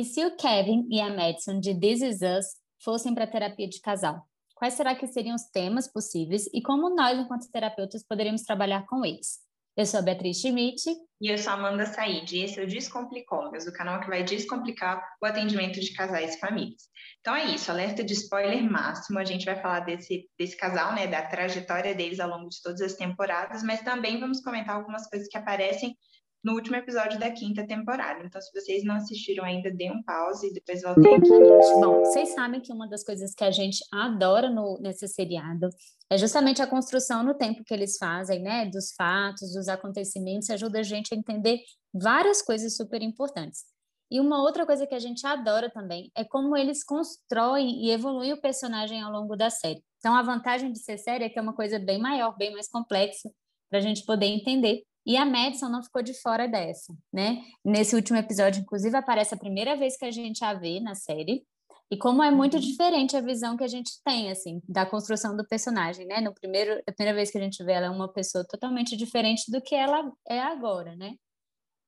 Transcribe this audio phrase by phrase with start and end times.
[0.00, 2.46] E se o Kevin e a Madison de This Is Us
[2.82, 4.26] fossem para terapia de casal?
[4.54, 9.04] Quais será que seriam os temas possíveis e como nós, enquanto terapeutas, poderíamos trabalhar com
[9.04, 9.40] eles?
[9.76, 10.80] Eu sou a Beatriz Schmidt.
[11.20, 12.34] E eu sou a Amanda Said.
[12.34, 16.40] E esse é o Descomplicólogas, o canal que vai descomplicar o atendimento de casais e
[16.40, 16.84] famílias.
[17.20, 19.18] Então é isso, alerta de spoiler máximo.
[19.18, 22.80] A gente vai falar desse, desse casal, né, da trajetória deles ao longo de todas
[22.80, 25.94] as temporadas, mas também vamos comentar algumas coisas que aparecem
[26.42, 28.24] no último episódio da quinta temporada.
[28.24, 31.28] Então, se vocês não assistiram ainda, dê um pause e depois voltem aqui.
[31.28, 35.68] Bom, vocês sabem que uma das coisas que a gente adora no, nesse seriado
[36.10, 38.66] é justamente a construção no tempo que eles fazem, né?
[38.66, 41.60] Dos fatos, dos acontecimentos, ajuda a gente a entender
[41.92, 43.64] várias coisas super importantes.
[44.10, 48.32] E uma outra coisa que a gente adora também é como eles constroem e evoluem
[48.32, 49.84] o personagem ao longo da série.
[49.98, 52.68] Então, a vantagem de ser série é que é uma coisa bem maior, bem mais
[52.68, 53.30] complexa,
[53.68, 57.42] para a gente poder entender e a Madison não ficou de fora dessa, né?
[57.64, 61.44] Nesse último episódio, inclusive, aparece a primeira vez que a gente a vê na série.
[61.90, 62.60] E como é muito uhum.
[62.60, 66.20] diferente a visão que a gente tem, assim, da construção do personagem, né?
[66.20, 69.50] No primeiro, a primeira vez que a gente vê ela é uma pessoa totalmente diferente
[69.50, 71.14] do que ela é agora, né?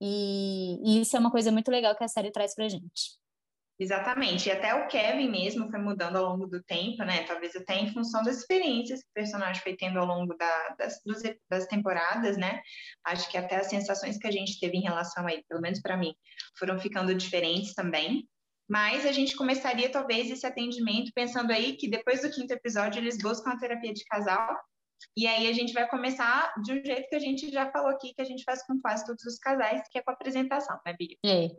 [0.00, 3.21] E, e isso é uma coisa muito legal que a série traz pra gente.
[3.82, 7.24] Exatamente, e até o Kevin mesmo foi mudando ao longo do tempo, né?
[7.24, 11.00] Talvez até em função das experiências que o personagem foi tendo ao longo da, das,
[11.50, 12.60] das temporadas, né?
[13.04, 15.80] Acho que até as sensações que a gente teve em relação a ele, pelo menos
[15.80, 16.14] para mim,
[16.56, 18.24] foram ficando diferentes também.
[18.70, 23.18] Mas a gente começaria talvez esse atendimento pensando aí que depois do quinto episódio eles
[23.18, 24.56] buscam a terapia de casal
[25.16, 28.14] e aí a gente vai começar de um jeito que a gente já falou aqui,
[28.14, 30.94] que a gente faz com quase todos os casais, que é com a apresentação, né,
[30.98, 31.16] Bia?
[31.24, 31.50] É.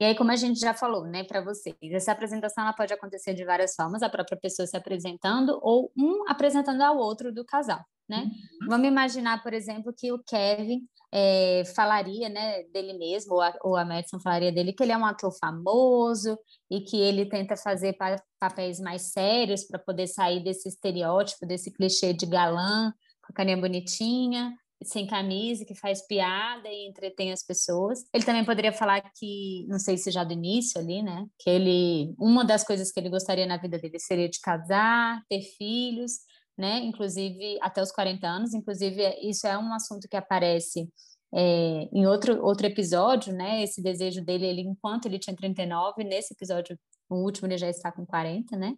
[0.00, 3.34] E aí, como a gente já falou, né, para vocês, essa apresentação ela pode acontecer
[3.34, 7.84] de várias formas, a própria pessoa se apresentando ou um apresentando ao outro do casal
[8.08, 8.24] né?
[8.24, 8.68] Uhum.
[8.68, 13.76] Vamos imaginar, por exemplo, que o Kevin é, falaria, né, dele mesmo, ou a, ou
[13.76, 16.38] a Madison falaria dele, que ele é um ator famoso
[16.70, 21.70] e que ele tenta fazer pa papéis mais sérios para poder sair desse estereótipo, desse
[21.70, 22.92] clichê de galã,
[23.24, 28.04] com a carinha bonitinha, sem camisa, que faz piada e entretém as pessoas.
[28.12, 32.14] Ele também poderia falar que, não sei se já do início ali, né, que ele,
[32.18, 36.12] uma das coisas que ele gostaria na vida dele seria de casar, ter filhos,
[36.56, 36.78] né?
[36.80, 40.88] Inclusive até os 40 anos, inclusive isso é um assunto que aparece
[41.34, 43.62] é, em outro, outro episódio, né?
[43.62, 47.90] Esse desejo dele, ele, enquanto ele tinha 39, nesse episódio, o último, ele já está
[47.90, 48.74] com 40, né?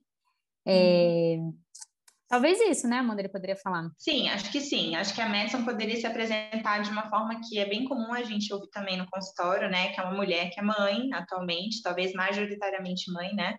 [0.67, 1.53] É, uhum.
[2.29, 3.89] Talvez isso, né, Amanda, ele poderia falar.
[3.99, 4.97] Sim, acho que sim.
[4.97, 8.23] Acho que a Madison poderia se apresentar de uma forma que é bem comum a
[8.23, 9.93] gente ouvir também no consultório, né?
[9.93, 13.57] Que é uma mulher que é mãe atualmente, talvez majoritariamente mãe, né?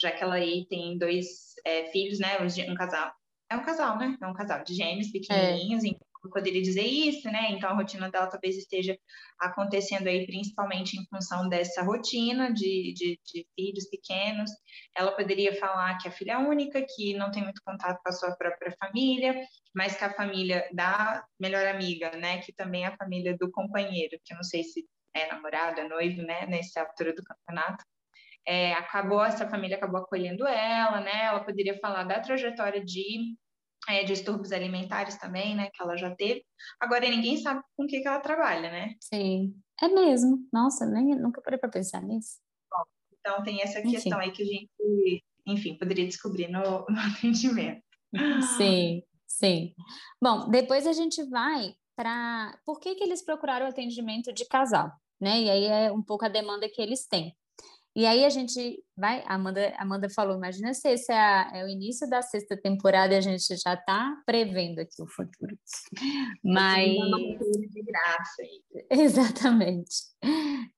[0.00, 1.26] Já que ela aí tem dois
[1.64, 2.36] é, filhos, né?
[2.68, 3.10] Um casal,
[3.50, 4.16] é um casal, né?
[4.20, 5.88] É um casal de gêmeos pequenininhos, é.
[5.88, 7.52] então eu poderia dizer isso, né?
[7.52, 8.98] Então a rotina dela talvez esteja
[9.38, 14.50] acontecendo aí principalmente em função dessa rotina de, de, de, filhos pequenos.
[14.96, 18.12] Ela poderia falar que a filha é única, que não tem muito contato com a
[18.12, 19.34] sua própria família,
[19.74, 22.38] mas que a família da melhor amiga, né?
[22.38, 24.84] Que também é a família do companheiro, que eu não sei se
[25.14, 26.46] é namorado, é noivo, né?
[26.46, 27.84] Nessa altura do campeonato
[28.46, 31.24] é, acabou, essa família acabou acolhendo ela, né?
[31.24, 33.36] Ela poderia falar da trajetória de
[33.88, 35.70] é, distúrbios alimentares também, né?
[35.72, 36.44] Que ela já teve.
[36.80, 38.94] Agora ninguém sabe com o que, que ela trabalha, né?
[39.00, 40.46] Sim, é mesmo.
[40.52, 42.38] Nossa, nem, nunca parei para pensar nisso.
[42.70, 42.84] Bom,
[43.18, 44.30] então tem essa questão enfim.
[44.30, 47.82] aí que a gente, enfim, poderia descobrir no, no atendimento.
[48.56, 49.74] Sim, sim.
[50.20, 54.90] Bom, depois a gente vai para por que, que eles procuraram atendimento de casal,
[55.20, 55.40] né?
[55.40, 57.36] E aí é um pouco a demanda que eles têm.
[57.98, 61.64] E aí a gente vai, a Amanda, Amanda falou, imagina se esse é, a, é,
[61.64, 65.58] o início da sexta temporada e a gente já está prevendo aqui o futuro.
[66.44, 66.92] Mas...
[66.92, 68.42] De graça.
[68.88, 69.96] Exatamente.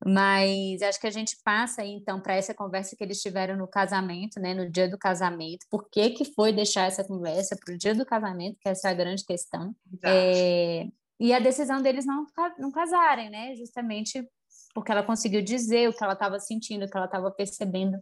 [0.02, 3.68] Mas acho que a gente passa aí, então, para essa conversa que eles tiveram no
[3.68, 5.66] casamento, né, no dia do casamento.
[5.70, 8.92] Por que, que foi deixar essa conversa para o dia do casamento, que essa é
[8.92, 9.76] a grande questão.
[10.02, 10.88] É,
[11.20, 12.24] e a decisão deles não,
[12.58, 13.54] não casarem, né?
[13.56, 14.26] Justamente
[14.74, 17.98] porque ela conseguiu dizer o que ela estava sentindo, o que ela estava percebendo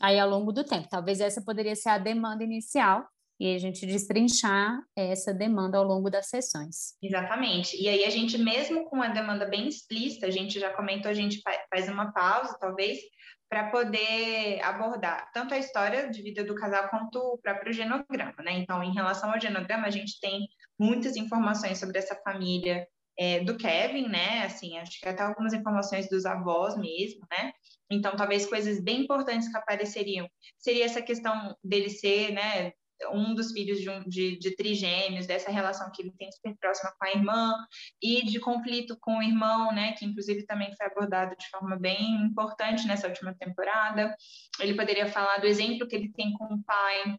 [0.00, 0.88] aí ao longo do tempo.
[0.88, 3.06] Talvez essa poderia ser a demanda inicial
[3.40, 6.94] e a gente destrinchar essa demanda ao longo das sessões.
[7.02, 7.80] Exatamente.
[7.80, 11.14] E aí a gente, mesmo com a demanda bem explícita, a gente já comentou, a
[11.14, 13.00] gente faz uma pausa, talvez,
[13.48, 18.52] para poder abordar tanto a história de vida do casal quanto o próprio genograma, né?
[18.52, 20.48] Então, em relação ao genograma, a gente tem
[20.78, 22.86] muitas informações sobre essa família,
[23.18, 24.44] é, do Kevin, né?
[24.44, 27.52] Assim, acho que até algumas informações dos avós mesmo, né?
[27.90, 30.28] Então, talvez coisas bem importantes que apareceriam
[30.58, 32.72] seria essa questão dele ser, né?
[33.10, 36.92] um dos filhos de, um, de, de trigêmeos, dessa relação que ele tem super próxima
[36.98, 37.54] com a irmã,
[38.00, 42.22] e de conflito com o irmão, né, que inclusive também foi abordado de forma bem
[42.22, 44.14] importante nessa última temporada.
[44.60, 47.16] Ele poderia falar do exemplo que ele tem com o pai,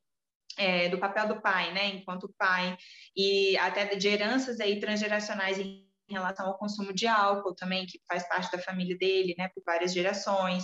[0.58, 2.78] é, do papel do pai, né, enquanto pai,
[3.16, 8.28] e até de heranças aí transgeracionais em relação ao consumo de álcool também, que faz
[8.28, 10.64] parte da família dele, né, por várias gerações,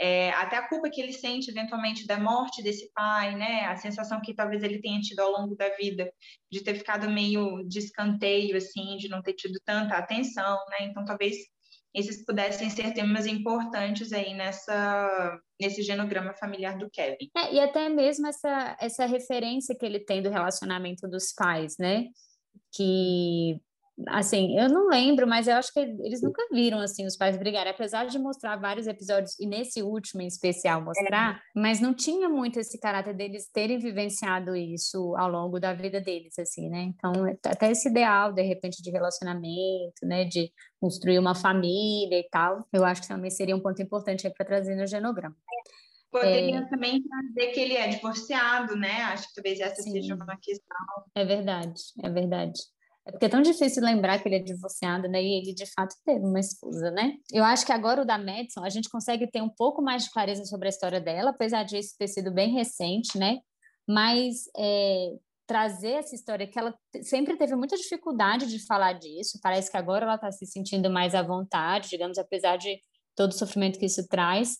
[0.00, 4.20] é, até a culpa que ele sente eventualmente da morte desse pai, né, a sensação
[4.20, 6.10] que talvez ele tenha tido ao longo da vida
[6.50, 11.04] de ter ficado meio de escanteio, assim, de não ter tido tanta atenção, né, então
[11.04, 11.36] talvez
[11.94, 17.30] esses pudessem ser temas importantes aí nessa nesse genograma familiar do Kevin.
[17.36, 22.06] É, e até mesmo essa essa referência que ele tem do relacionamento dos pais, né?
[22.72, 23.58] Que
[24.06, 27.72] assim, eu não lembro, mas eu acho que eles nunca viram assim os pais brigarem,
[27.72, 31.40] apesar de mostrar vários episódios e nesse último em especial mostrar, é.
[31.54, 36.38] mas não tinha muito esse caráter deles terem vivenciado isso ao longo da vida deles
[36.38, 36.82] assim, né?
[36.82, 37.12] Então,
[37.44, 42.84] até esse ideal de repente de relacionamento, né, de construir uma família e tal, eu
[42.84, 45.36] acho que também seria um ponto importante para trazer no genograma.
[46.10, 46.68] Poderia é...
[46.68, 49.02] também trazer que ele é divorciado, né?
[49.02, 49.92] Acho que talvez essa Sim.
[49.92, 50.76] seja uma questão.
[51.14, 52.60] É verdade, é verdade.
[53.08, 55.22] É porque é tão difícil lembrar que ele é divorciado, né?
[55.22, 57.14] E ele de fato teve uma esposa, né?
[57.32, 60.10] Eu acho que agora o da Madison, a gente consegue ter um pouco mais de
[60.10, 63.38] clareza sobre a história dela, apesar disso ter sido bem recente, né?
[63.88, 65.14] Mas é,
[65.46, 69.40] trazer essa história que ela sempre teve muita dificuldade de falar disso.
[69.42, 72.78] Parece que agora ela está se sentindo mais à vontade, digamos, apesar de
[73.16, 74.58] todo o sofrimento que isso traz.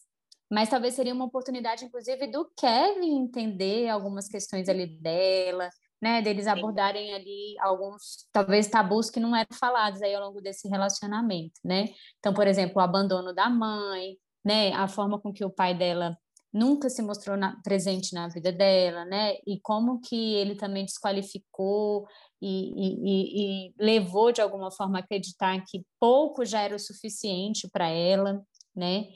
[0.51, 5.69] Mas talvez seria uma oportunidade, inclusive, do Kevin entender algumas questões ali dela,
[6.00, 10.69] né, deles abordarem ali alguns, talvez, tabus que não eram falados aí ao longo desse
[10.69, 11.87] relacionamento, né?
[12.19, 16.17] Então, por exemplo, o abandono da mãe, né, a forma com que o pai dela
[16.53, 19.35] nunca se mostrou na, presente na vida dela, né?
[19.47, 22.06] E como que ele também desqualificou
[22.41, 27.69] e, e, e, levou de alguma forma a acreditar que pouco já era o suficiente
[27.71, 28.43] para ela,
[28.75, 29.09] né?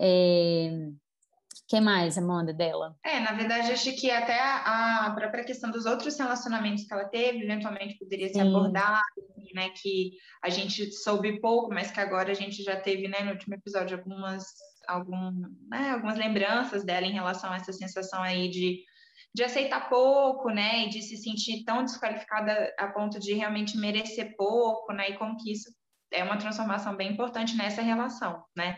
[0.00, 0.88] É,
[1.70, 2.96] que mais, Amanda, dela?
[3.06, 7.44] É, na verdade, acho que até a, própria questão dos outros relacionamentos que ela teve,
[7.44, 9.00] eventualmente poderia ser abordada,
[9.54, 9.70] né?
[9.80, 10.10] Que
[10.42, 13.96] a gente soube pouco, mas que agora a gente já teve, né, no último episódio,
[13.96, 14.46] algumas,
[14.88, 15.30] algum,
[15.70, 18.82] né, algumas lembranças dela em relação a essa sensação aí de
[19.32, 24.34] de aceitar pouco, né, e de se sentir tão desqualificada a ponto de realmente merecer
[24.36, 25.70] pouco, né, e como que isso
[26.10, 28.76] é uma transformação bem importante nessa relação, né?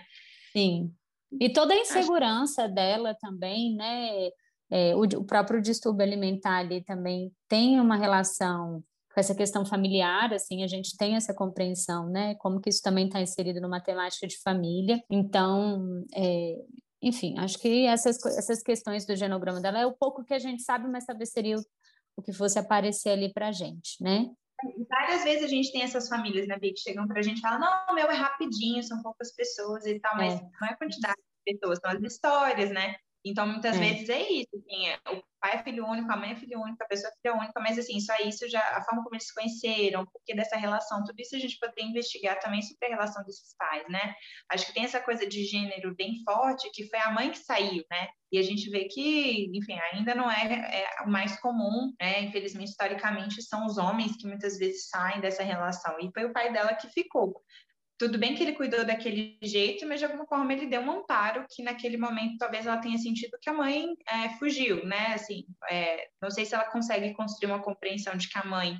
[0.53, 0.95] Sim.
[1.41, 4.31] E toda a insegurança dela também, né?
[4.71, 8.83] É, o, o, próprio distúrbio alimentar ali também tem uma relação
[9.13, 12.35] com essa questão familiar, assim, a gente tem essa compreensão, né?
[12.37, 15.03] Como que isso também está inserido numa temática de família.
[15.11, 16.57] Então, é,
[17.03, 20.63] enfim, acho que essas, essas questões do genograma dela é o pouco que a gente
[20.63, 21.63] sabe, mas talvez seria o,
[22.17, 24.31] o que fosse aparecer ali para a gente, né?
[24.89, 27.41] Várias vezes a gente tem essas famílias, né, Bia, que chegam para a gente e
[27.41, 30.43] falam, não, meu é rapidinho, são poucas pessoas e tal, mas é.
[30.61, 32.97] não é a quantidade de pessoas, são as histórias, né?
[33.25, 33.79] Então, muitas é.
[33.79, 36.83] vezes é isso, assim, é, o pai é filho único, a mãe é filho único,
[36.83, 39.35] a pessoa é filha única, mas assim, só isso já, a forma como eles se
[39.35, 43.55] conheceram, porque dessa relação, tudo isso a gente poderia investigar também sobre a relação desses
[43.57, 44.15] pais, né?
[44.51, 47.85] Acho que tem essa coisa de gênero bem forte, que foi a mãe que saiu,
[47.91, 48.09] né?
[48.33, 52.23] E a gente vê que, enfim, ainda não é, é o mais comum, né?
[52.23, 56.53] Infelizmente, historicamente, são os homens que muitas vezes saem dessa relação, e foi o pai
[56.53, 57.41] dela que ficou.
[58.03, 61.47] Tudo bem que ele cuidou daquele jeito, mas de alguma forma ele deu um amparo
[61.49, 65.15] que naquele momento talvez ela tenha sentido que a mãe é, fugiu, né?
[65.15, 68.77] Assim, é, não sei se ela consegue construir uma compreensão de que a mãe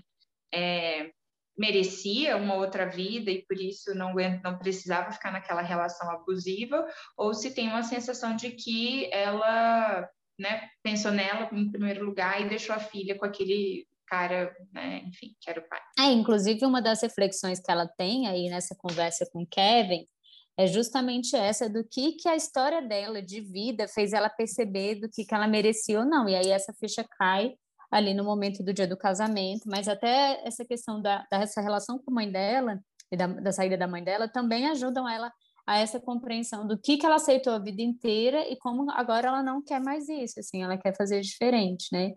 [0.53, 1.13] é,
[1.57, 6.85] merecia uma outra vida e por isso não, não precisava ficar naquela relação abusiva,
[7.17, 12.49] ou se tem uma sensação de que ela né, pensou nela em primeiro lugar e
[12.49, 15.81] deixou a filha com aquele cara, né, enfim, que era o pai.
[15.99, 20.07] É, inclusive uma das reflexões que ela tem aí nessa conversa com Kevin
[20.55, 25.09] é justamente essa do que que a história dela de vida fez ela perceber do
[25.09, 26.29] que que ela merecia ou não.
[26.29, 27.55] E aí essa ficha cai
[27.91, 32.11] ali no momento do dia do casamento, mas até essa questão da, dessa relação com
[32.11, 32.79] a mãe dela
[33.11, 35.33] e da, da saída da mãe dela também ajudam ela
[35.67, 39.43] a essa compreensão do que que ela aceitou a vida inteira e como agora ela
[39.43, 42.13] não quer mais isso, assim, ela quer fazer diferente, né?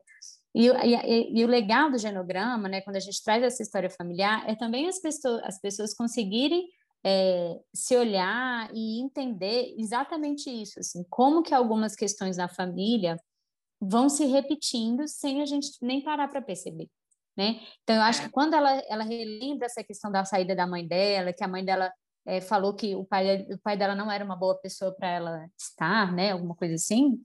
[0.56, 4.50] E, e, e, o legal do genograma, né, quando a gente traz essa história familiar,
[4.50, 6.70] é também as pessoas, as pessoas conseguirem
[7.06, 13.18] é, se olhar e entender exatamente isso, assim, como que algumas questões da família
[13.82, 16.90] vão se repetindo sem a gente nem parar para perceber,
[17.36, 17.60] né?
[17.84, 18.32] Então, eu acho que é.
[18.32, 21.92] quando ela, ela relembra essa questão da saída da mãe dela, que a mãe dela
[22.26, 25.50] é, falou que o pai, o pai dela não era uma boa pessoa para ela
[25.60, 27.22] estar, né, alguma coisa assim,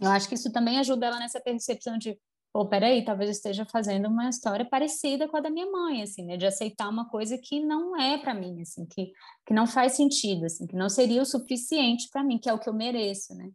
[0.00, 2.18] eu acho que isso também ajuda ela nessa percepção de
[2.52, 6.24] ou peraí, talvez eu esteja fazendo uma história parecida com a da minha mãe, assim,
[6.24, 6.36] né?
[6.36, 9.12] De aceitar uma coisa que não é para mim, assim, que,
[9.46, 12.58] que não faz sentido, assim, que não seria o suficiente para mim, que é o
[12.58, 13.50] que eu mereço, né?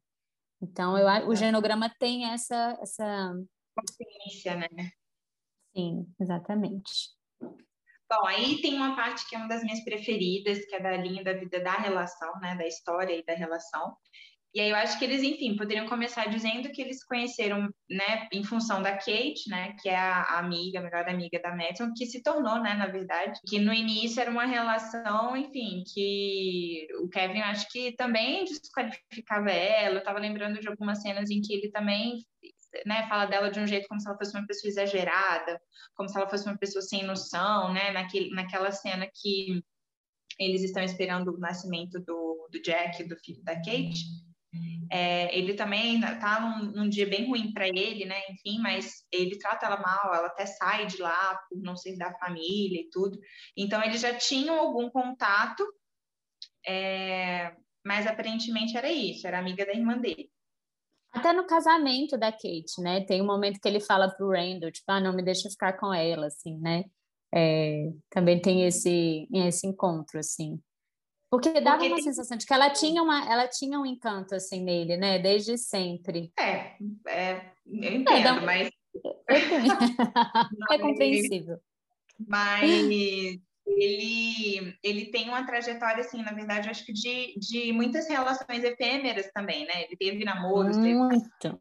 [0.62, 3.34] Então, eu, o genograma tem essa, essa...
[3.76, 4.70] Consciência, né?
[5.76, 7.14] Sim, exatamente.
[7.42, 11.24] Bom, aí tem uma parte que é uma das minhas preferidas, que é da linha
[11.24, 12.56] da vida da relação, né?
[12.56, 13.98] Da história e da relação,
[14.56, 18.42] e aí eu acho que eles, enfim, poderiam começar dizendo que eles conheceram, né, em
[18.42, 22.24] função da Kate, né, que é a amiga, a melhor amiga da Madison, que se
[22.24, 27.68] tornou, né, na verdade, que no início era uma relação, enfim, que o Kevin acho
[27.70, 29.96] que também desqualificava ela.
[29.96, 32.20] Eu tava lembrando de algumas cenas em que ele também
[32.86, 35.60] né, fala dela de um jeito como se ela fosse uma pessoa exagerada,
[35.96, 39.62] como se ela fosse uma pessoa sem noção, né, naquele, naquela cena que
[40.40, 44.26] eles estão esperando o nascimento do, do Jack, do filho da Kate.
[44.92, 48.22] É, ele também tá num, num dia bem ruim para ele, né?
[48.30, 52.14] Enfim, mas ele trata ela mal, ela até sai de lá por não ser da
[52.14, 53.20] família e tudo.
[53.58, 55.66] Então, eles já tinham algum contato,
[56.68, 60.30] é, mas aparentemente era isso, era amiga da irmã dele.
[61.12, 63.06] Até no casamento da Kate, né?
[63.06, 65.94] Tem um momento que ele fala pro Randall, tipo, ah, não me deixa ficar com
[65.94, 66.84] ela, assim, né?
[67.34, 70.60] É, também tem esse, esse encontro, assim.
[71.36, 72.04] Porque dava Porque uma tem...
[72.06, 75.20] sensação de que ela tinha, uma, ela tinha um encanto assim nele, né?
[75.20, 76.32] Desde sempre.
[76.40, 76.78] É,
[77.08, 78.42] é eu entendo, é, dá...
[78.42, 78.70] mas.
[80.72, 81.58] é compreensível.
[82.26, 82.72] Mas
[83.68, 89.30] ele, ele tem uma trajetória, assim, na verdade, acho que de, de muitas relações efêmeras
[89.34, 89.84] também, né?
[89.84, 91.30] Ele teve namoros, Muito.
[91.42, 91.58] Teve...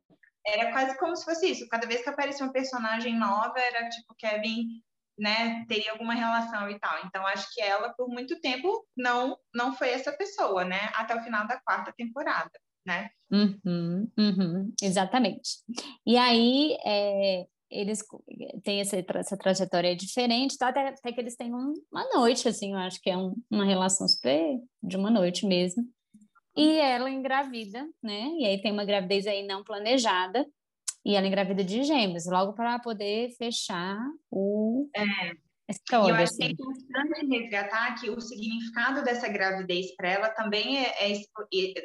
[0.46, 1.68] Era quase como se fosse isso.
[1.68, 4.68] Cada vez que aparecia um personagem nova, era tipo Kevin
[5.18, 7.04] né, teria alguma relação e tal.
[7.04, 11.22] Então, acho que ela, por muito tempo, não, não foi essa pessoa, né, até o
[11.22, 12.50] final da quarta temporada,
[12.86, 13.10] né?
[13.30, 15.58] Uhum, uhum, exatamente.
[16.06, 18.04] E aí, é, eles
[18.62, 20.68] têm essa, essa trajetória diferente, tá?
[20.68, 23.64] até, até que eles têm um, uma noite, assim, eu acho que é um, uma
[23.64, 25.84] relação super de uma noite mesmo.
[26.56, 28.28] E ela engravida, né?
[28.38, 30.46] E aí tem uma gravidez aí não planejada,
[31.04, 33.98] e ela engravida de gêmeos, logo para poder fechar
[34.30, 34.88] o.
[34.96, 35.44] É.
[35.66, 36.36] História, eu acho assim.
[36.36, 41.12] que é importante resgatar que o significado dessa gravidez para ela também é, é,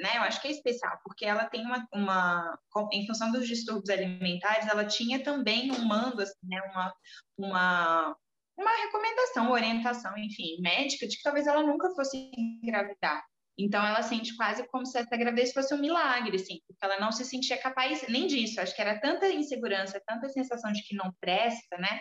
[0.02, 2.60] né, eu acho que é especial, porque ela tem uma, uma,
[2.92, 6.94] em função dos distúrbios alimentares, ela tinha também um mando, assim, né, uma,
[7.38, 8.18] uma,
[8.58, 13.24] uma recomendação, uma orientação, enfim, médica, de que talvez ela nunca fosse engravidar.
[13.60, 17.12] Então ela sente quase como se essa gravidez fosse um milagre, assim, porque ela não
[17.12, 18.62] se sentia capaz nem disso.
[18.62, 22.00] Acho que era tanta insegurança, tanta sensação de que não presta, né?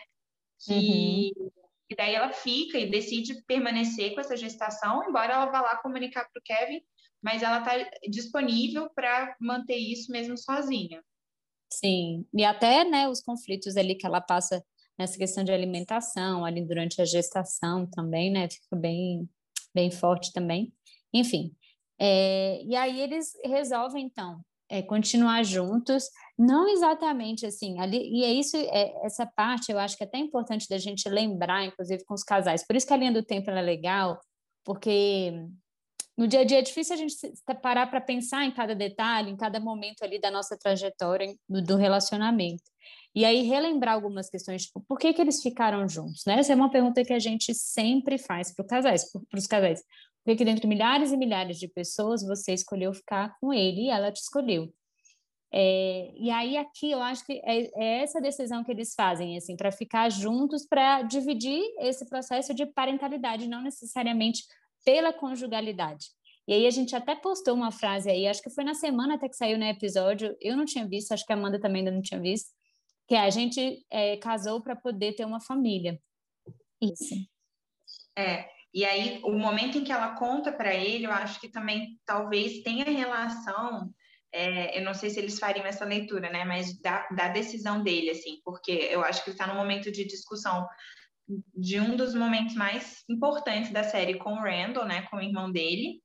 [0.64, 1.50] Que uhum.
[1.90, 6.28] e daí ela fica e decide permanecer com essa gestação, embora ela vá lá comunicar
[6.28, 6.80] para o Kevin,
[7.20, 11.02] mas ela está disponível para manter isso mesmo sozinha.
[11.72, 14.64] Sim, e até né, os conflitos ali que ela passa
[14.96, 18.48] nessa questão de alimentação, ali durante a gestação também, né?
[18.48, 19.28] Fica bem,
[19.74, 20.72] bem forte também.
[21.12, 21.52] Enfim,
[21.98, 26.04] é, e aí eles resolvem, então, é, continuar juntos,
[26.38, 30.18] não exatamente assim, ali, e é isso, é, essa parte eu acho que é até
[30.18, 33.50] importante da gente lembrar, inclusive com os casais, por isso que a linha do tempo
[33.50, 34.20] é legal,
[34.64, 35.32] porque
[36.18, 37.14] no dia a dia é difícil a gente
[37.62, 41.76] parar para pensar em cada detalhe, em cada momento ali da nossa trajetória do, do
[41.76, 42.64] relacionamento.
[43.14, 46.24] E aí relembrar algumas questões, tipo, por que, que eles ficaram juntos?
[46.26, 46.40] Né?
[46.40, 49.82] Essa é uma pergunta que a gente sempre faz para casais, os casais.
[50.28, 54.12] Por que dentre milhares e milhares de pessoas você escolheu ficar com ele e ela
[54.12, 54.70] te escolheu?
[55.50, 59.56] É, e aí aqui eu acho que é, é essa decisão que eles fazem, assim,
[59.56, 64.42] para ficar juntos, para dividir esse processo de parentalidade, não necessariamente
[64.84, 66.08] pela conjugalidade.
[66.46, 69.30] E aí a gente até postou uma frase aí, acho que foi na semana até
[69.30, 72.02] que saiu no episódio, eu não tinha visto, acho que a Amanda também ainda não
[72.02, 72.50] tinha visto,
[73.08, 75.98] que a gente é, casou para poder ter uma família.
[76.82, 77.14] Isso.
[78.14, 81.98] É, e aí, o momento em que ela conta para ele, eu acho que também
[82.04, 83.90] talvez tenha relação.
[84.32, 86.44] É, eu não sei se eles fariam essa leitura, né?
[86.44, 90.04] Mas da, da decisão dele, assim, porque eu acho que ele está num momento de
[90.04, 90.66] discussão
[91.54, 95.02] de um dos momentos mais importantes da série com o Randall, né?
[95.10, 96.02] Com o irmão dele.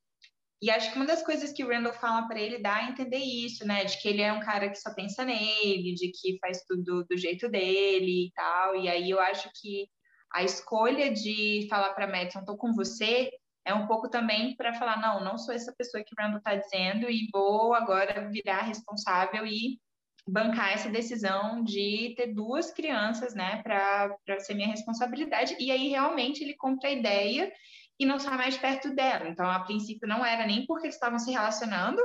[0.61, 3.17] E acho que uma das coisas que o Randall fala para ele dá a entender
[3.17, 3.83] isso, né?
[3.83, 7.17] De que ele é um cara que só pensa nele, de que faz tudo do
[7.17, 8.77] jeito dele e tal.
[8.77, 9.85] E aí eu acho que
[10.33, 13.29] a escolha de falar para Madison, estou com você,
[13.65, 16.55] é um pouco também para falar, não, não sou essa pessoa que o Randall está
[16.55, 19.79] dizendo e vou agora virar responsável e
[20.27, 25.55] bancar essa decisão de ter duas crianças, né, para ser minha responsabilidade.
[25.59, 27.51] E aí realmente ele compra a ideia
[27.99, 29.29] e não sai mais perto dela.
[29.29, 32.01] Então, a princípio, não era nem porque eles estavam se relacionando,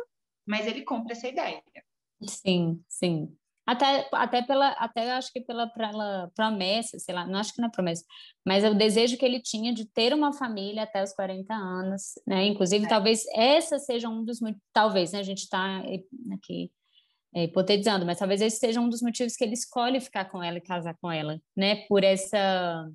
[0.46, 1.62] mas ele compra essa ideia.
[2.22, 3.36] Sim, sim.
[3.68, 7.68] Até, até pela, até acho que pela, pela promessa, sei lá, não acho que não
[7.68, 8.02] é promessa,
[8.42, 12.14] mas é o desejo que ele tinha de ter uma família até os 40 anos,
[12.26, 12.46] né?
[12.46, 12.88] Inclusive, é.
[12.88, 14.38] talvez essa seja um dos
[14.72, 15.18] talvez, né?
[15.18, 15.82] A gente está
[16.32, 16.72] aqui
[17.34, 20.56] é, hipotetizando, mas talvez esse seja um dos motivos que ele escolhe ficar com ela
[20.56, 21.84] e casar com ela, né?
[21.88, 22.88] Por essa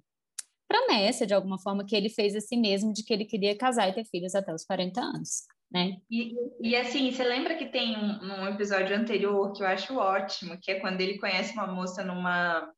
[0.67, 3.89] promessa, de alguma forma, que ele fez a si mesmo de que ele queria casar
[3.89, 5.97] e ter filhos até os 40 anos né?
[6.09, 10.57] E, e assim, você lembra que tem um, um, episódio anterior que eu acho ótimo,
[10.61, 12.71] que é quando ele conhece uma moça numa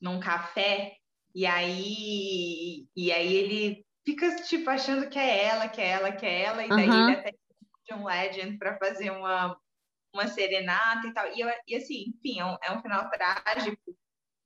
[0.00, 0.96] num café
[1.34, 6.26] e aí e aí ele fica tipo achando que é ela, que é ela, que
[6.26, 7.08] é ela e daí uhum.
[7.08, 7.34] ele até
[7.94, 9.56] um legend para fazer uma
[10.14, 11.26] uma serenata e tal.
[11.34, 13.96] E, eu, e assim, enfim, é um, é um final trágico,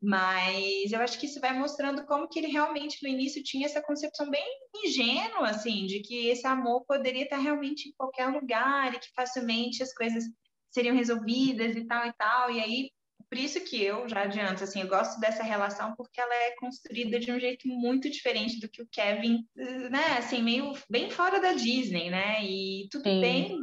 [0.03, 3.83] mas eu acho que isso vai mostrando como que ele realmente no início tinha essa
[3.83, 4.45] concepção bem
[4.85, 9.83] ingênua, assim, de que esse amor poderia estar realmente em qualquer lugar e que facilmente
[9.83, 10.25] as coisas
[10.71, 12.51] seriam resolvidas e tal e tal.
[12.51, 12.91] E aí,
[13.29, 17.19] por isso que eu já adianto, assim, eu gosto dessa relação porque ela é construída
[17.19, 19.45] de um jeito muito diferente do que o Kevin,
[19.91, 22.45] né, assim, meio bem fora da Disney, né?
[22.45, 23.21] E tudo Sim.
[23.21, 23.59] bem,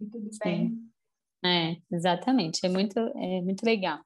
[0.00, 0.38] e tudo Sim.
[0.38, 0.86] bem.
[1.44, 4.00] É, exatamente, é muito, é muito legal.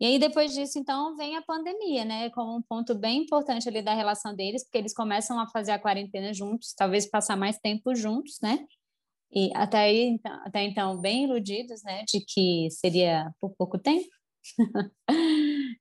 [0.00, 2.30] E aí, depois disso, então, vem a pandemia, né?
[2.30, 5.78] Como um ponto bem importante ali da relação deles, porque eles começam a fazer a
[5.78, 8.64] quarentena juntos, talvez passar mais tempo juntos, né?
[9.32, 12.04] E até aí, então, até então, bem iludidos, né?
[12.06, 14.06] De que seria por pouco tempo.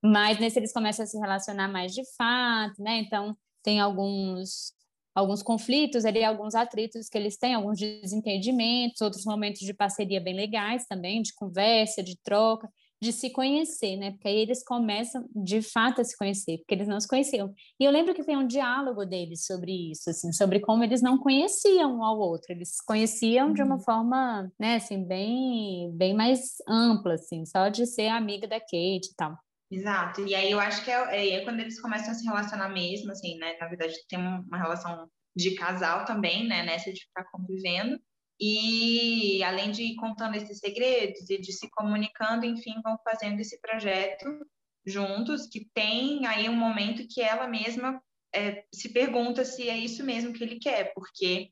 [0.03, 2.97] Mas nesse eles começam a se relacionar mais de fato, né?
[2.99, 4.75] Então, tem alguns
[5.15, 10.35] alguns conflitos ali, alguns atritos que eles têm, alguns desentendimentos, outros momentos de parceria bem
[10.35, 12.69] legais também, de conversa, de troca
[13.01, 14.11] de se conhecer, né?
[14.11, 17.53] Porque aí eles começam de fato a se conhecer, porque eles não se conheciam.
[17.79, 21.17] E eu lembro que tem um diálogo deles sobre isso, assim, sobre como eles não
[21.17, 23.53] conheciam um ao outro, eles se conheciam uhum.
[23.53, 23.81] de uma uhum.
[23.81, 29.15] forma, né, assim, bem, bem mais ampla, assim, só de ser amiga da Kate e
[29.15, 29.37] tal.
[29.69, 30.25] Exato.
[30.25, 33.37] E aí eu acho que é, é quando eles começam a se relacionar mesmo, assim,
[33.37, 33.57] né?
[33.59, 36.63] Na verdade, tem uma relação de casal também, né?
[36.63, 37.99] Nessa de ficar convivendo.
[38.39, 43.59] E além de ir contando esses segredos e de se comunicando, enfim, vão fazendo esse
[43.59, 44.45] projeto
[44.85, 48.01] juntos, que tem aí um momento que ela mesma
[48.33, 51.49] é, se pergunta se é isso mesmo que ele quer, porque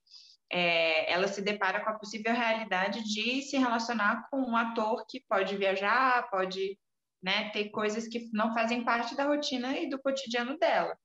[0.52, 5.24] é, ela se depara com a possível realidade de se relacionar com um ator que
[5.28, 6.78] pode viajar, pode
[7.22, 10.96] né, ter coisas que não fazem parte da rotina e do cotidiano dela.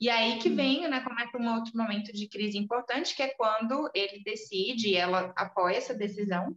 [0.00, 0.56] E aí que uhum.
[0.56, 4.90] vem, né, como é um outro momento de crise importante, que é quando ele decide,
[4.90, 6.56] e ela apoia essa decisão,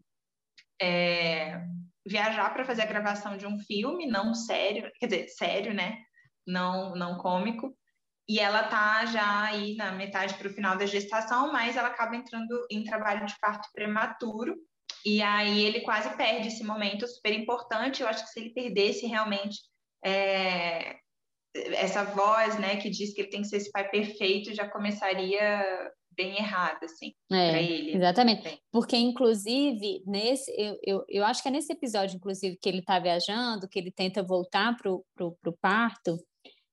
[0.79, 1.59] é,
[2.05, 5.97] viajar para fazer a gravação de um filme, não sério, quer dizer, sério, né,
[6.45, 7.75] não, não cômico,
[8.29, 12.15] e ela tá já aí na metade para o final da gestação, mas ela acaba
[12.15, 14.55] entrando em trabalho de parto prematuro,
[15.03, 19.07] e aí ele quase perde esse momento super importante, eu acho que se ele perdesse
[19.07, 19.59] realmente
[20.05, 20.97] é,
[21.53, 25.91] essa voz, né, que diz que ele tem que ser esse pai perfeito, já começaria
[26.15, 27.95] bem errada, assim, é, para ele.
[27.95, 28.61] Exatamente.
[28.71, 32.99] Porque, inclusive, nesse, eu, eu, eu acho que é nesse episódio, inclusive, que ele está
[32.99, 36.17] viajando, que ele tenta voltar pro, pro, pro parto,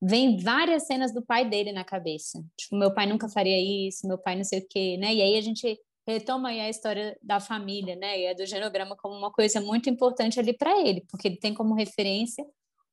[0.03, 2.39] vem várias cenas do pai dele na cabeça.
[2.57, 5.15] Tipo, meu pai nunca faria isso, meu pai não sei o quê, né?
[5.15, 8.19] E aí a gente retoma aí a história da família, né?
[8.19, 11.53] E é do genograma como uma coisa muito importante ali para ele, porque ele tem
[11.53, 12.45] como referência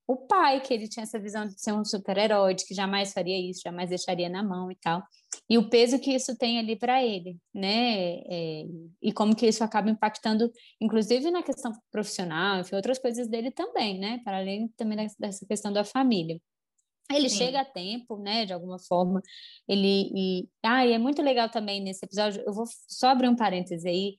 [0.08, 3.38] o pai, que ele tinha essa visão de ser um super-herói, de que jamais faria
[3.39, 5.04] isso, jamais deixaria na mão e tal.
[5.50, 8.20] E o peso que isso tem ali para ele, né?
[8.30, 8.65] É,
[9.02, 14.00] e como que isso acaba impactando, inclusive na questão profissional, enfim, outras coisas dele também,
[14.00, 14.20] né?
[14.24, 16.39] Para além também dessa questão da família.
[17.12, 17.38] Ele Sim.
[17.38, 19.22] chega a tempo, né, de alguma forma.
[19.68, 22.41] Ele e ah, e é muito legal também nesse episódio.
[22.46, 24.18] Eu vou só abrir um parêntese aí,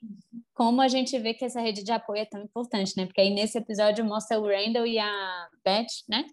[0.55, 3.07] como a gente vê que essa rede de apoio é tão importante, né?
[3.07, 6.27] Porque aí nesse episódio mostra o Randall e a Beth, né?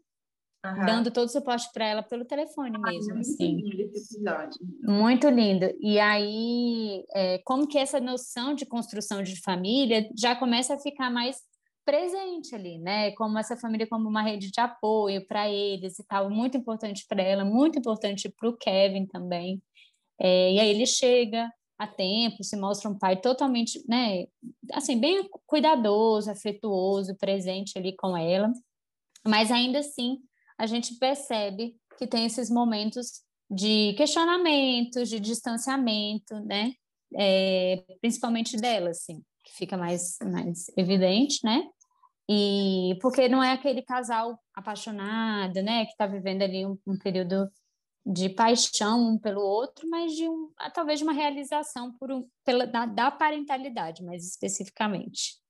[0.65, 0.85] Uhum.
[0.85, 3.57] Dando todo o suporte para ela pelo telefone ah, mesmo, muito assim.
[3.57, 4.59] Lindo esse episódio.
[4.81, 5.69] Muito lindo.
[5.81, 11.09] E aí, é, como que essa noção de construção de família já começa a ficar
[11.09, 11.41] mais
[11.85, 13.11] presente ali, né?
[13.11, 17.21] Como essa família como uma rede de apoio para eles e tal, muito importante para
[17.21, 19.61] ela, muito importante para o Kevin também.
[20.19, 24.25] É, e aí ele chega a tempo, se mostra um pai totalmente, né?
[24.73, 28.51] Assim, bem cuidadoso, afetuoso, presente ali com ela.
[29.25, 30.19] Mas ainda assim,
[30.57, 36.73] a gente percebe que tem esses momentos de questionamentos, de distanciamento, né?
[37.15, 41.67] É, principalmente dela, assim fica mais, mais evidente, né?
[42.29, 47.51] E porque não é aquele casal apaixonado, né, que está vivendo ali um, um, período
[48.05, 52.65] de paixão um pelo outro, mas de um, ah, talvez uma realização por um, pela,
[52.65, 55.41] da, da parentalidade, mais especificamente.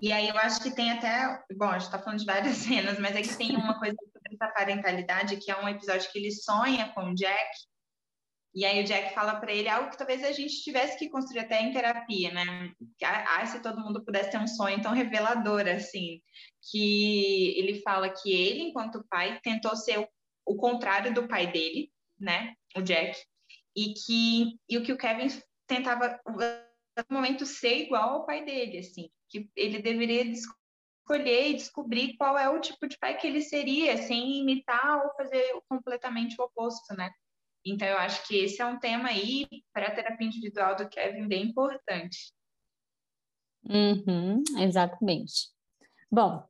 [0.00, 2.98] E aí eu acho que tem até, bom, a gente tá falando de várias cenas,
[2.98, 6.30] mas é que tem uma coisa sobre essa parentalidade, que é um episódio que ele
[6.30, 7.50] sonha com o Jack,
[8.56, 11.40] e aí o Jack fala para ele algo que talvez a gente tivesse que construir
[11.40, 12.72] até em terapia, né?
[13.04, 16.22] Ah, se todo mundo pudesse ter um sonho tão revelador assim,
[16.70, 20.08] que ele fala que ele, enquanto pai, tentou ser o,
[20.46, 22.54] o contrário do pai dele, né?
[22.74, 23.14] O Jack,
[23.76, 25.28] e que e o que o Kevin
[25.66, 32.16] tentava no momento ser igual ao pai dele, assim, que ele deveria escolher e descobrir
[32.16, 36.44] qual é o tipo de pai que ele seria, sem imitar ou fazer completamente o
[36.44, 37.10] oposto, né?
[37.66, 41.26] Então, eu acho que esse é um tema aí para a terapia individual do Kevin
[41.26, 42.32] bem importante.
[43.68, 45.48] Uhum, exatamente.
[46.10, 46.44] Bom,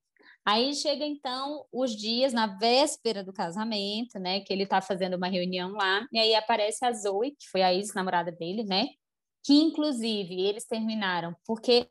[0.44, 4.40] aí chega então os dias na véspera do casamento, né?
[4.40, 7.72] Que ele está fazendo uma reunião lá, e aí aparece a Zoe, que foi a
[7.72, 8.88] ex-namorada dele, né?
[9.42, 11.86] Que inclusive eles terminaram porque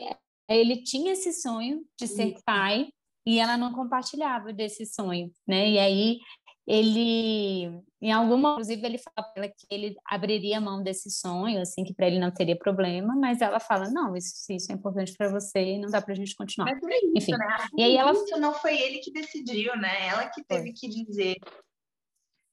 [0.48, 2.90] ele tinha esse sonho de ser pai
[3.26, 5.72] e ela não compartilhava desse sonho, né?
[5.72, 6.20] E aí
[6.68, 11.84] ele, em alguma, inclusive, ele fala para ela que ele abriria mão desse sonho, assim,
[11.84, 15.28] que para ele não teria problema, mas ela fala, não, isso, isso é importante para
[15.28, 16.72] você e não dá para a gente continuar.
[16.72, 17.32] Mas é isso, Enfim.
[17.32, 17.48] Né?
[17.76, 18.12] E aí ela...
[18.12, 20.08] Isso não foi ele que decidiu, né?
[20.08, 20.74] Ela que teve foi.
[20.74, 21.38] que dizer.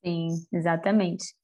[0.03, 1.35] Sim, exatamente.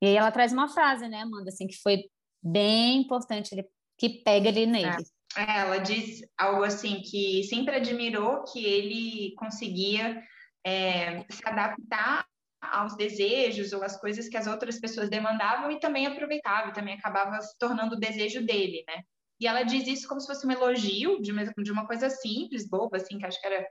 [0.00, 2.04] E aí ela traz uma frase, né, Amanda, assim, que foi
[2.40, 3.66] bem importante, ele,
[3.98, 5.04] que pega ali nele.
[5.36, 5.58] É.
[5.60, 10.22] Ela diz algo assim, que sempre admirou que ele conseguia
[10.64, 12.24] é, se adaptar
[12.60, 16.94] aos desejos ou às coisas que as outras pessoas demandavam e também aproveitava, e também
[16.94, 19.02] acabava se tornando o desejo dele, né?
[19.40, 22.68] E ela diz isso como se fosse um elogio de uma, de uma coisa simples,
[22.68, 23.64] boba, assim, que acho que era,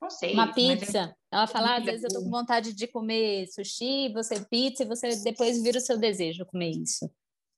[0.00, 0.34] não sei.
[0.34, 1.16] Uma pizza.
[1.32, 4.86] Ela fala, ah, às vezes eu tô com vontade de comer sushi, você pizza, e
[4.86, 7.10] você depois vira o seu desejo comer isso.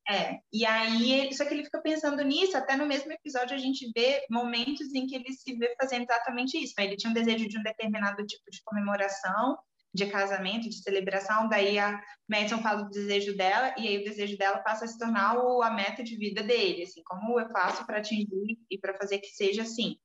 [0.09, 3.90] É, e aí, só que ele fica pensando nisso, até no mesmo episódio a gente
[3.92, 6.75] vê momentos em que ele se vê fazendo exatamente isso.
[6.79, 6.85] Né?
[6.85, 9.59] Ele tinha um desejo de um determinado tipo de comemoração,
[9.96, 14.37] de casamento, de celebração, daí a Madison fala do desejo dela, e aí o desejo
[14.37, 17.85] dela passa a se tornar o, a meta de vida dele, assim, como eu faço
[17.87, 19.98] para atingir e para fazer que seja assim.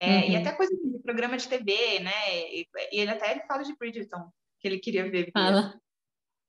[0.00, 0.30] É, uhum.
[0.30, 2.52] E até coisa de programa de TV, né?
[2.52, 4.30] E, e ele até ele fala de Bridgerton,
[4.60, 5.30] que ele queria ver.
[5.32, 5.78] Fala.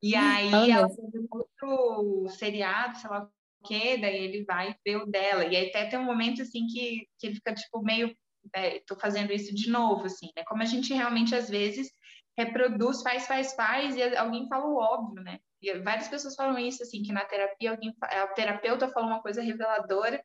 [0.02, 4.98] E aí oh, ela um outro seriado, sei lá o quê, daí ele vai ver
[4.98, 5.46] o dela.
[5.46, 8.16] E aí até tem um momento assim que, que ele fica tipo meio,
[8.54, 10.44] é, tô fazendo isso de novo, assim, né?
[10.46, 11.92] Como a gente realmente às vezes
[12.38, 15.40] reproduz, faz, faz, faz, e alguém fala o óbvio, né?
[15.62, 19.42] E várias pessoas falam isso, assim, que na terapia alguém, a terapeuta fala uma coisa
[19.42, 20.24] reveladora,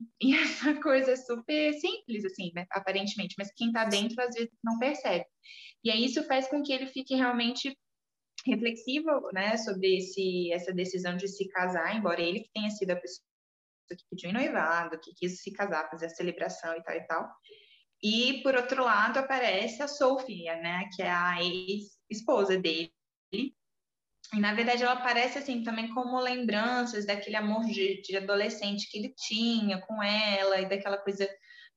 [0.22, 2.66] e essa coisa é super simples, assim, né?
[2.70, 5.24] aparentemente, mas quem tá dentro às vezes não percebe.
[5.84, 7.76] E aí isso faz com que ele fique realmente
[8.46, 12.96] reflexivo, né, sobre esse, essa decisão de se casar, embora ele que tenha sido a
[12.96, 13.24] pessoa
[13.90, 17.28] que pediu em noivado, que quis se casar, fazer a celebração e tal e tal.
[18.02, 22.92] E, por outro lado, aparece a Sofia, né, que é a ex-esposa dele.
[23.32, 28.98] E, na verdade, ela aparece, assim, também como lembranças daquele amor de, de adolescente que
[28.98, 31.28] ele tinha com ela e daquela coisa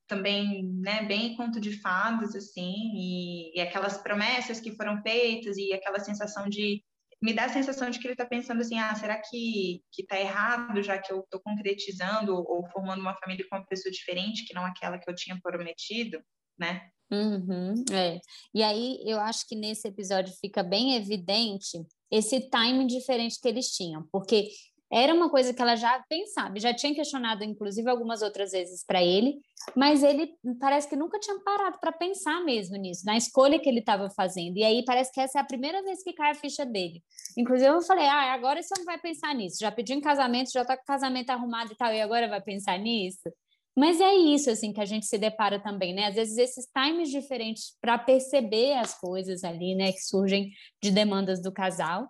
[0.07, 5.73] também, né, bem conto de fadas, assim, e, e, aquelas promessas que foram feitas e
[5.73, 6.83] aquela sensação de
[7.21, 10.19] me dá a sensação de que ele está pensando assim, ah, será que que está
[10.19, 14.53] errado já que eu estou concretizando ou formando uma família com uma pessoa diferente que
[14.53, 16.19] não aquela que eu tinha prometido,
[16.57, 16.89] né?
[17.11, 18.19] Uhum, é.
[18.53, 21.77] E aí eu acho que nesse episódio fica bem evidente
[22.09, 24.49] esse time diferente que eles tinham, porque
[24.91, 29.01] era uma coisa que ela já pensava, já tinha questionado, inclusive, algumas outras vezes para
[29.01, 29.39] ele,
[29.75, 33.79] mas ele parece que nunca tinha parado para pensar mesmo nisso, na escolha que ele
[33.79, 34.57] estava fazendo.
[34.57, 37.01] E aí parece que essa é a primeira vez que cai a ficha dele.
[37.37, 39.57] Inclusive, eu falei: ah, agora você não vai pensar nisso.
[39.61, 42.41] Já pediu em casamento, já está com o casamento arrumado e tal, e agora vai
[42.41, 43.31] pensar nisso?
[43.77, 46.07] Mas é isso assim que a gente se depara também, né?
[46.07, 50.51] Às vezes esses times diferentes para perceber as coisas ali, né, que surgem
[50.83, 52.09] de demandas do casal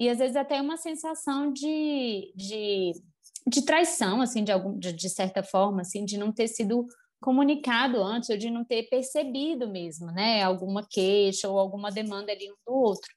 [0.00, 2.92] e às vezes até uma sensação de, de,
[3.46, 6.86] de traição, assim, de, algum, de, de certa forma, assim, de não ter sido
[7.20, 12.50] comunicado antes ou de não ter percebido mesmo, né, alguma queixa ou alguma demanda ali
[12.50, 13.12] um do outro.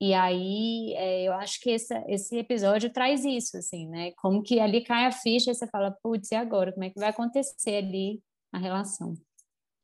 [0.00, 4.58] E aí é, eu acho que esse, esse episódio traz isso, assim, né, como que
[4.58, 6.72] ali cai a ficha e você fala, putz, e agora?
[6.72, 9.14] Como é que vai acontecer ali a relação?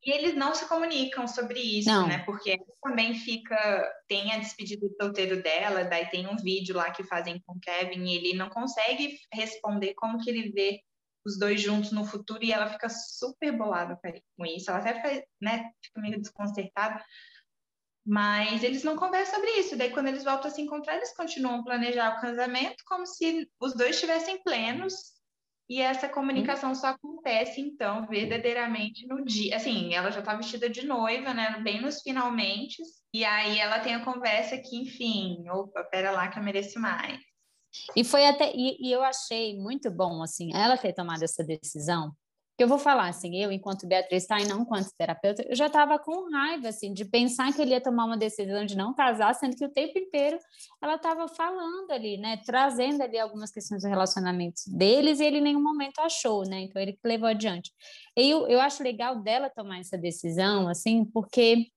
[0.03, 2.07] E eles não se comunicam sobre isso, não.
[2.07, 2.19] né?
[2.25, 3.87] Porque também fica.
[4.07, 7.59] Tem a despedida do solteiro dela, daí tem um vídeo lá que fazem com o
[7.59, 10.81] Kevin e ele não consegue responder como que ele vê
[11.23, 13.99] os dois juntos no futuro e ela fica super bolada
[14.35, 14.71] com isso.
[14.71, 17.03] Ela até faz, né, fica meio desconcertada.
[18.03, 19.77] Mas eles não conversam sobre isso.
[19.77, 23.47] Daí, quando eles voltam a se encontrar, eles continuam a planejar o casamento como se
[23.59, 25.20] os dois estivessem plenos
[25.71, 29.55] E essa comunicação só acontece, então, verdadeiramente no dia.
[29.55, 31.61] Assim, ela já está vestida de noiva, né?
[31.63, 32.83] Bem nos finalmente.
[33.13, 37.17] E aí ela tem a conversa que, enfim, opa, pera lá que eu mereço mais.
[37.95, 38.51] E foi até.
[38.53, 42.11] E, e eu achei muito bom, assim, ela ter tomado essa decisão,
[42.63, 45.97] eu vou falar assim, eu, enquanto Beatriz está e não enquanto terapeuta, eu já estava
[45.97, 49.55] com raiva, assim, de pensar que ele ia tomar uma decisão de não casar, sendo
[49.55, 50.37] que o tempo inteiro
[50.81, 55.41] ela estava falando ali, né, trazendo ali algumas questões do relacionamento deles e ele em
[55.41, 57.71] nenhum momento achou, né, então ele levou adiante.
[58.17, 61.67] E eu, eu acho legal dela tomar essa decisão, assim, porque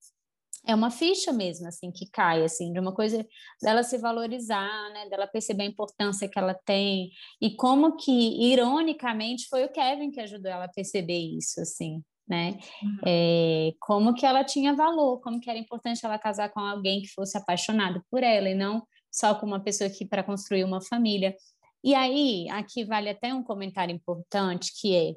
[0.67, 3.25] é uma ficha mesmo, assim, que cai, assim, de uma coisa
[3.61, 7.09] dela se valorizar, né, dela perceber a importância que ela tem
[7.41, 12.57] e como que, ironicamente, foi o Kevin que ajudou ela a perceber isso, assim, né,
[12.81, 12.97] uhum.
[13.05, 17.09] é, como que ela tinha valor, como que era importante ela casar com alguém que
[17.09, 21.33] fosse apaixonado por ela e não só com uma pessoa que para construir uma família.
[21.81, 25.13] E aí, aqui vale até um comentário importante, que é,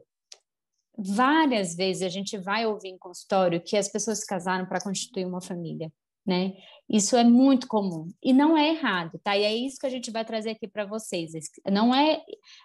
[0.99, 5.25] várias vezes a gente vai ouvir em consultório que as pessoas se casaram para constituir
[5.25, 5.93] uma família,
[6.27, 6.55] né?
[6.89, 9.37] Isso é muito comum e não é errado, tá?
[9.37, 11.33] E é isso que a gente vai trazer aqui para vocês.
[11.71, 12.21] Não é,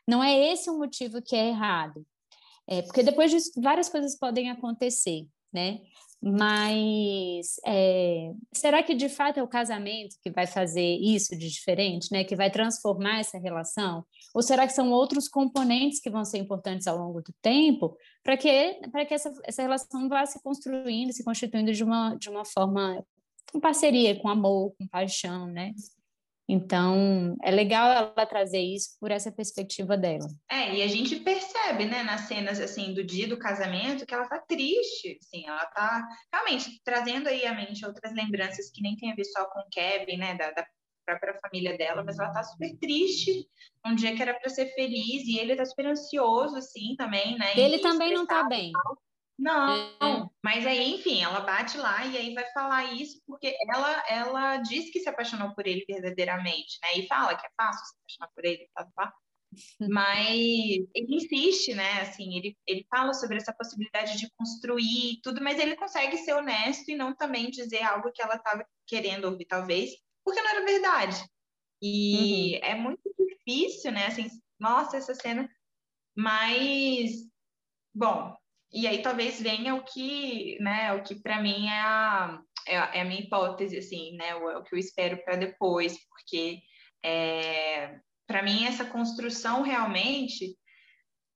[0.08, 2.06] não é esse o motivo que é errado,
[2.68, 5.82] é porque depois disso várias coisas podem acontecer, né?
[6.26, 12.10] Mas é, será que de fato é o casamento que vai fazer isso de diferente,
[12.14, 12.24] né?
[12.24, 14.06] Que vai transformar essa relação?
[14.34, 18.38] Ou será que são outros componentes que vão ser importantes ao longo do tempo para
[18.38, 22.46] que, para que essa, essa relação vá se construindo, se constituindo de uma, de uma
[22.46, 23.06] forma
[23.52, 25.74] com parceria, com amor, com paixão, né?
[26.54, 30.28] Então, é legal ela trazer isso por essa perspectiva dela.
[30.52, 34.28] É, e a gente percebe, né, nas cenas, assim, do dia do casamento, que ela
[34.28, 39.12] tá triste, assim, ela tá realmente trazendo aí à mente outras lembranças que nem tem
[39.12, 40.68] a ver só com o Kevin, né, da, da
[41.04, 43.48] própria família dela, mas ela tá super triste,
[43.84, 47.58] um dia que era para ser feliz, e ele tá super ansioso, assim, também, né?
[47.58, 48.72] Ele também não tá bem.
[49.38, 50.30] Não, é.
[50.44, 54.92] mas aí, enfim, ela bate lá e aí vai falar isso porque ela, ela diz
[54.92, 57.00] que se apaixonou por ele verdadeiramente, né?
[57.00, 59.14] E fala que é fácil se apaixonar por ele, tá, tá?
[59.90, 60.30] Mas
[60.94, 62.02] ele insiste, né?
[62.02, 66.90] Assim, ele, ele fala sobre essa possibilidade de construir tudo, mas ele consegue ser honesto
[66.90, 69.92] e não também dizer algo que ela estava querendo ouvir, talvez,
[70.24, 71.24] porque não era verdade.
[71.82, 72.60] E uhum.
[72.64, 74.08] é muito difícil, né?
[74.08, 74.28] Assim,
[74.60, 75.50] nossa, essa cena.
[76.16, 77.12] Mas,
[77.94, 78.36] bom,
[78.74, 82.96] e aí talvez venha o que, né, o que para mim é a, é a,
[82.96, 86.60] é a, minha hipótese, assim, né, o, o que eu espero para depois, porque
[87.06, 90.58] é, para mim essa construção realmente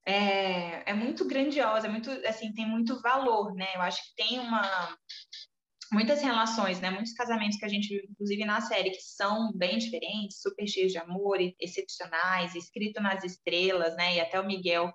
[0.04, 4.40] é, é muito grandiosa, é muito, assim, tem muito valor, né, eu acho que tem
[4.40, 4.98] uma,
[5.92, 10.40] muitas relações, né, muitos casamentos que a gente inclusive na série, que são bem diferentes,
[10.40, 14.92] super cheios de amor, excepcionais, escrito nas estrelas, né, e até o Miguel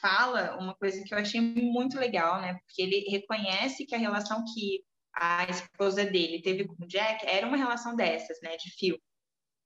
[0.00, 2.54] fala uma coisa que eu achei muito legal, né?
[2.54, 7.46] Porque ele reconhece que a relação que a esposa dele teve com o Jack era
[7.46, 8.56] uma relação dessas, né?
[8.56, 9.02] De filme.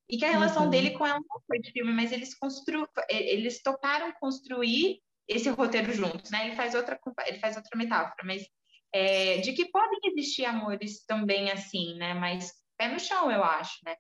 [0.08, 0.70] E que a relação uhum.
[0.70, 2.86] dele com ela não foi de filme, mas eles constru...
[3.08, 6.46] eles toparam construir esse roteiro juntos, né?
[6.46, 8.46] Ele faz outra, ele faz outra metáfora, mas
[8.92, 12.14] é, de que podem existir amores também assim, né?
[12.14, 13.96] Mas pé no chão, eu acho, né?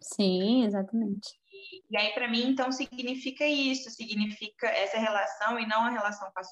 [0.00, 1.28] Sim, exatamente.
[1.90, 6.40] E, aí, para mim, então, significa isso, significa essa relação, e não a relação com
[6.40, 6.44] a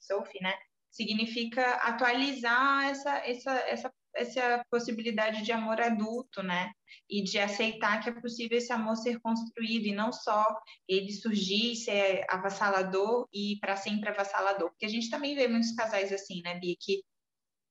[0.00, 0.54] Sophie, né?
[0.90, 6.70] Significa atualizar essa, essa, essa, essa possibilidade de amor adulto, né?
[7.10, 10.46] E de aceitar que é possível esse amor ser construído, e não só
[10.88, 14.70] ele surgir, ser avassalador e para sempre avassalador.
[14.70, 17.02] Porque a gente também vê muitos casais assim, né, Bia, que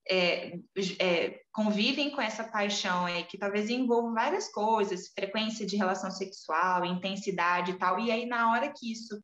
[0.10, 0.60] é,
[1.00, 6.86] é, convivem com essa paixão é, que talvez envolva várias coisas, frequência de relação sexual,
[6.86, 9.22] intensidade e tal, e aí na hora que isso,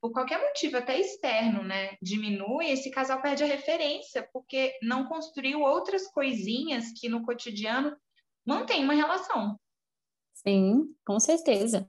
[0.00, 5.60] por qualquer motivo até externo, né, diminui, esse casal perde a referência, porque não construiu
[5.60, 7.96] outras coisinhas que no cotidiano
[8.44, 9.58] mantém uma relação.
[10.34, 11.88] Sim, com certeza.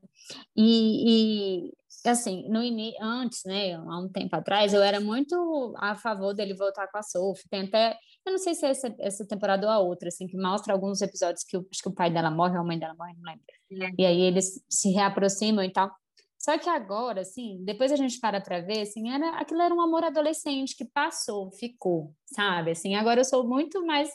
[0.55, 1.73] E, e
[2.05, 2.59] assim, no
[3.01, 7.03] antes, né, há um tempo atrás, eu era muito a favor dele voltar com a
[7.03, 7.47] Sophie.
[7.49, 10.37] Tem até eu não sei se é essa, essa temporada ou a outra, assim, que
[10.37, 13.13] mostra alguns episódios que, acho que o pai dela morre ou a mãe dela morre,
[13.17, 13.43] não lembro.
[13.85, 14.01] É.
[14.01, 15.91] E aí eles se reaproximam e tal.
[16.39, 19.81] Só que agora, assim, depois a gente para para ver, assim, era, aquilo era um
[19.81, 22.71] amor adolescente que passou, ficou, sabe?
[22.71, 24.09] Assim, agora eu sou muito mais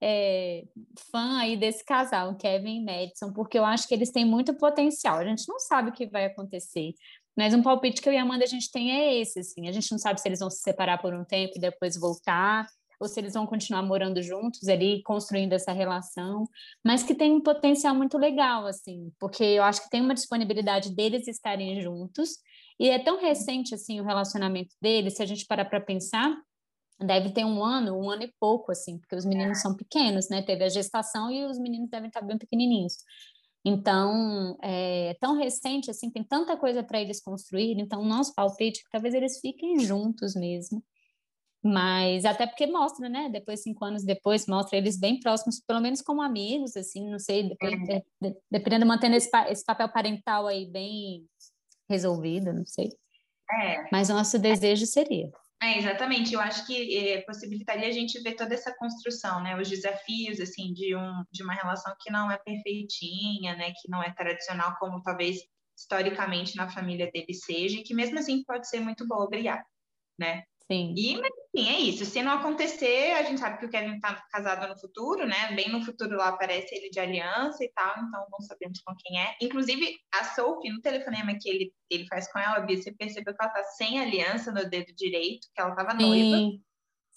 [0.00, 0.64] é,
[1.10, 5.18] fã aí desse casal, Kevin e Madison, porque eu acho que eles têm muito potencial.
[5.18, 6.92] A gente não sabe o que vai acontecer,
[7.36, 9.68] mas um palpite que eu e a Amanda a gente tem é esse, assim.
[9.68, 12.66] A gente não sabe se eles vão se separar por um tempo e depois voltar
[13.00, 16.44] ou se eles vão continuar morando juntos ali, construindo essa relação,
[16.84, 20.94] mas que tem um potencial muito legal, assim, porque eu acho que tem uma disponibilidade
[20.94, 22.38] deles estarem juntos
[22.78, 26.32] E é tão recente assim o relacionamento deles, se a gente parar para pensar,
[27.00, 30.42] deve ter um ano, um ano e pouco, assim, porque os meninos são pequenos, né?
[30.42, 32.94] Teve a gestação e os meninos devem estar bem pequenininhos.
[33.64, 37.78] Então, é tão recente, assim, tem tanta coisa para eles construir.
[37.78, 40.82] Então, nosso palpite é que talvez eles fiquem juntos mesmo.
[41.64, 43.28] Mas até porque mostra, né?
[43.28, 47.48] Depois, cinco anos depois, mostra eles bem próximos, pelo menos como amigos, assim, não sei,
[47.48, 51.24] dependendo, de, dependendo mantendo esse, esse papel parental aí bem
[51.88, 52.90] resolvido, não sei.
[53.48, 53.88] É.
[53.92, 55.30] Mas o nosso desejo seria.
[55.62, 56.34] É, exatamente.
[56.34, 59.56] Eu acho que é, possibilitaria a gente ver toda essa construção, né?
[59.56, 63.72] Os desafios, assim, de, um, de uma relação que não é perfeitinha, né?
[63.80, 65.38] Que não é tradicional, como talvez
[65.78, 69.64] historicamente na família dele seja, e que mesmo assim pode ser muito boa, obrigada,
[70.18, 70.42] né?
[70.70, 70.94] Sim.
[70.96, 72.04] E, mas, enfim, é isso.
[72.06, 75.52] Se não acontecer, a gente sabe que o Kevin tá casado no futuro, né?
[75.54, 79.20] Bem no futuro lá aparece ele de aliança e tal, então não sabemos com quem
[79.20, 79.36] é.
[79.40, 83.44] Inclusive, a Sophie, no telefonema que ele, ele faz com ela, Bia, você percebeu que
[83.44, 86.36] ela tá sem aliança no dedo direito, que ela tava noiva.
[86.36, 86.62] Sim.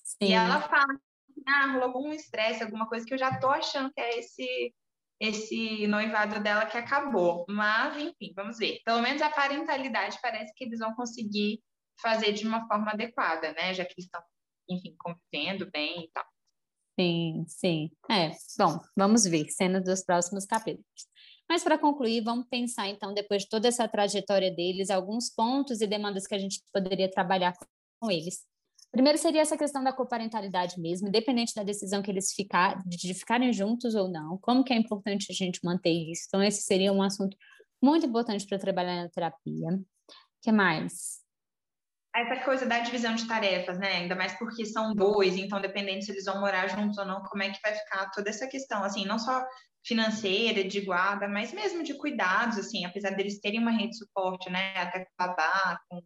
[0.04, 0.30] Sim.
[0.30, 1.00] E ela fala,
[1.48, 4.74] ah, rolou algum estresse, alguma coisa que eu já tô achando que é esse
[5.17, 7.45] esse noivado dela que acabou.
[7.48, 8.82] Mas, enfim, vamos ver.
[8.84, 11.62] Pelo menos a parentalidade parece que eles vão conseguir
[12.01, 13.73] fazer de uma forma adequada, né?
[13.73, 14.21] Já que eles estão,
[14.69, 16.25] enfim, convivendo bem e tal.
[16.99, 17.91] Sim, sim.
[18.10, 20.86] É, bom, vamos ver cenas dos próximos capítulos.
[21.47, 25.88] Mas para concluir, vamos pensar então, depois de toda essa trajetória deles, alguns pontos e
[25.88, 27.53] demandas que a gente poderia trabalhar
[27.99, 28.45] com eles.
[28.91, 33.51] Primeiro seria essa questão da coparentalidade mesmo, independente da decisão que eles ficar, de ficarem
[33.51, 36.23] juntos ou não, como que é importante a gente manter isso.
[36.27, 37.36] Então, esse seria um assunto
[37.81, 39.67] muito importante para trabalhar na terapia.
[39.73, 39.86] O
[40.41, 41.24] que mais?
[42.15, 43.97] Essa coisa da divisão de tarefas, né?
[43.97, 47.43] Ainda mais porque são dois, então dependendo se eles vão morar juntos ou não, como
[47.43, 49.45] é que vai ficar toda essa questão, assim, não só
[49.86, 54.49] financeira, de guarda, mas mesmo de cuidados, assim, apesar deles terem uma rede de suporte,
[54.49, 54.73] né?
[54.78, 56.01] Até com babá, com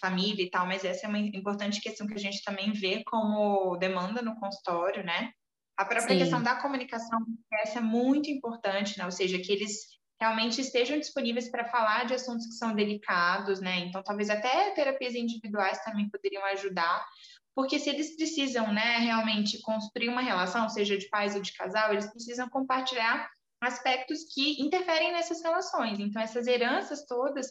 [0.00, 3.76] família e tal, mas essa é uma importante questão que a gente também vê como
[3.76, 5.30] demanda no consultório, né?
[5.76, 6.18] A própria Sim.
[6.18, 7.20] questão da comunicação,
[7.62, 9.04] essa é muito importante, né?
[9.04, 13.80] Ou seja, que eles realmente estejam disponíveis para falar de assuntos que são delicados, né?
[13.80, 17.04] Então, talvez até terapias individuais também poderiam ajudar,
[17.56, 21.92] porque se eles precisam, né, realmente construir uma relação, seja de pais ou de casal,
[21.92, 23.28] eles precisam compartilhar
[23.60, 25.98] aspectos que interferem nessas relações.
[25.98, 27.50] Então, essas heranças todas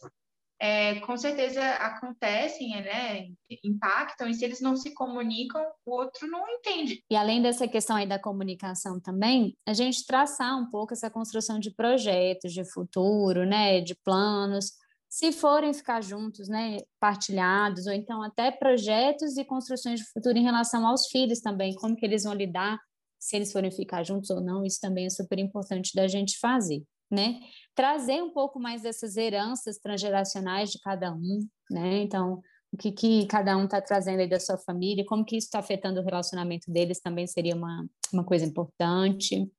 [0.62, 3.30] é, com certeza acontecem, né,
[3.64, 7.04] impactam, e se eles não se comunicam, o outro não entende.
[7.10, 11.58] E além dessa questão aí da comunicação também, a gente traçar um pouco essa construção
[11.58, 14.74] de projetos de futuro, né, de planos,
[15.10, 20.44] se forem ficar juntos, né, partilhados, ou então até projetos e construções de futuro em
[20.44, 22.78] relação aos filhos também, como que eles vão lidar
[23.20, 26.84] se eles forem ficar juntos ou não, isso também é super importante da gente fazer
[27.12, 27.40] né?
[27.76, 32.02] Trazer um pouco mais dessas heranças transgeracionais de cada um, né?
[32.02, 35.48] Então, o que, que cada um está trazendo aí da sua família, como que isso
[35.48, 39.50] está afetando o relacionamento deles também seria uma, uma coisa importante.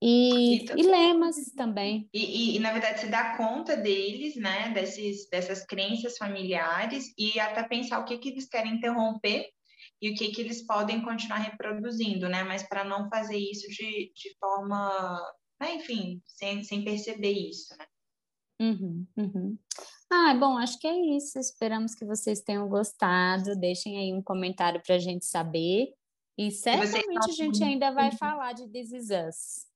[0.00, 2.08] E, e, e lemas também.
[2.12, 7.40] E, e, e, na verdade, se dá conta deles, né, desses, dessas crenças familiares e
[7.40, 9.48] até pensar o que, que eles querem interromper
[10.00, 14.12] e o que, que eles podem continuar reproduzindo, né, mas para não fazer isso de,
[14.14, 15.18] de forma
[15.60, 17.86] né, enfim, sem, sem perceber isso, né?
[18.60, 19.58] Uhum, uhum.
[20.10, 21.38] Ah, bom, acho que é isso.
[21.38, 23.56] Esperamos que vocês tenham gostado.
[23.56, 25.92] Deixem aí um comentário para a gente saber.
[26.38, 29.66] E certamente a gente ainda vai falar de This Is Us.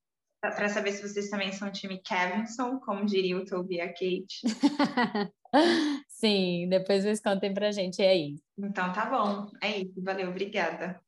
[0.41, 4.43] Para saber se vocês também são time Kevinson, como diria o Toby e a Kate.
[6.09, 8.01] Sim, depois vocês contem pra gente.
[8.01, 8.37] E aí?
[8.57, 9.51] Então tá bom.
[9.61, 10.01] É isso.
[10.03, 11.01] Valeu, obrigada.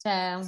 [0.00, 0.42] Tchau.